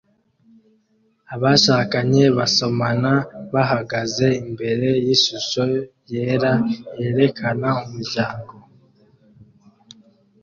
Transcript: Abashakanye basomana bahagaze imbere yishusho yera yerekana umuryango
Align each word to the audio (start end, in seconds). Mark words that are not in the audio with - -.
Abashakanye 1.33 2.23
basomana 2.37 3.13
bahagaze 3.53 4.27
imbere 4.43 4.87
yishusho 5.05 5.61
yera 6.11 6.53
yerekana 6.99 7.67
umuryango 7.85 8.53